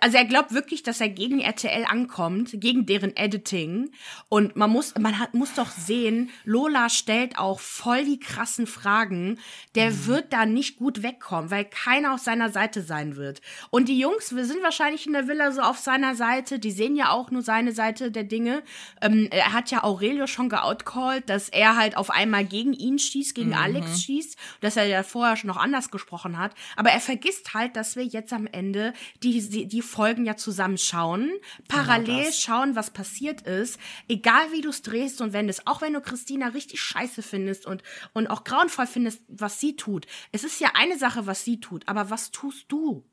[0.00, 3.90] also er glaubt wirklich, dass er gegen RTL ankommt, gegen deren Editing
[4.28, 9.38] und man muss, man hat, muss doch sehen, Lola stellt auch voll die krassen Fragen,
[9.76, 13.40] der wird da nicht gut wegkommen, weil keiner auf seiner Seite sein wird.
[13.70, 16.96] Und die Jungs, wir sind wahrscheinlich in der Villa so auf seiner Seite, die sehen
[16.96, 18.62] ja auch nur seine Seite der Dinge.
[19.00, 23.34] Ähm, er hat ja Aurelio schon geoutcallt, dass er halt auf einmal gegen ihn schießt,
[23.34, 26.52] gegen Alex schießt, dass er ja vorher schon noch anders gesprochen hat.
[26.76, 30.78] Aber er vergisst halt, dass wir jetzt am Ende die, die, die Folgen ja zusammen
[30.78, 31.30] schauen,
[31.68, 32.40] parallel das.
[32.40, 33.78] schauen, was passiert ist,
[34.08, 37.82] egal wie du es drehst und wendest, auch wenn du Christina richtig scheiße findest und,
[38.14, 40.06] und auch grauenvoll findest, was sie tut.
[40.32, 43.04] Es ist ja eine Sache, was sie tut, aber was tust du?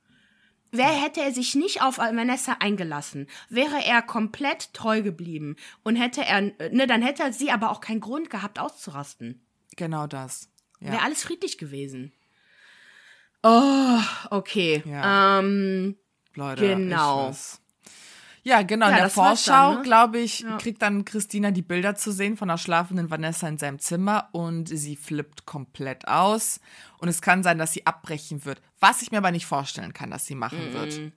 [0.72, 6.26] Wer hätte er sich nicht auf Vanessa eingelassen, wäre er komplett treu geblieben und hätte
[6.26, 9.46] er, ne, dann hätte sie aber auch keinen Grund gehabt auszurasten.
[9.78, 10.50] Genau das.
[10.80, 10.92] Ja.
[10.92, 12.14] Wäre alles friedlich gewesen.
[13.44, 14.00] Oh,
[14.32, 14.84] okay.
[14.86, 15.40] Ja.
[15.40, 15.96] Ähm,
[16.36, 17.34] Leute, Genau.
[18.44, 18.86] Ja, genau.
[18.86, 19.82] Ja, in der Vorschau, ne?
[19.82, 23.80] glaube ich, kriegt dann Christina die Bilder zu sehen von der schlafenden Vanessa in seinem
[23.80, 26.60] Zimmer und sie flippt komplett aus.
[27.00, 28.62] Und es kann sein, dass sie abbrechen wird.
[28.80, 31.12] Was ich mir aber nicht vorstellen kann, dass sie machen wird.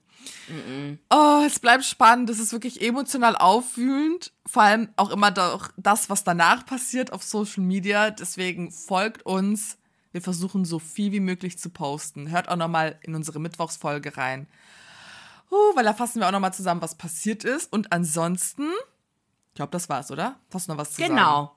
[1.11, 2.31] Oh, es bleibt spannend.
[2.31, 4.33] Es ist wirklich emotional aufwühlend.
[4.47, 8.09] Vor allem auch immer doch das, was danach passiert auf Social Media.
[8.09, 9.77] Deswegen folgt uns.
[10.11, 12.31] Wir versuchen so viel wie möglich zu posten.
[12.31, 14.47] Hört auch nochmal in unsere Mittwochsfolge rein.
[15.51, 17.71] Uh, weil da fassen wir auch nochmal zusammen, was passiert ist.
[17.71, 18.69] Und ansonsten,
[19.49, 20.39] ich glaube, das war's, oder?
[20.53, 21.15] Hast du noch was zu sagen?
[21.15, 21.55] genau.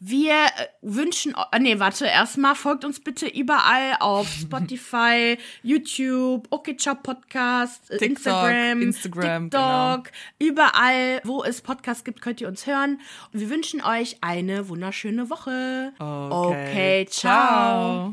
[0.00, 6.76] Wir äh, wünschen, äh, nee, warte, erstmal folgt uns bitte überall auf Spotify, YouTube, Okay
[6.76, 9.96] Ciao Podcast, äh, TikTok, Instagram, Instagram, genau.
[9.96, 13.00] TikTok, überall, wo es Podcasts gibt, könnt ihr uns hören.
[13.32, 15.92] Und wir wünschen euch eine wunderschöne Woche.
[15.98, 17.32] Okay, okay ciao.
[17.32, 18.06] ciao.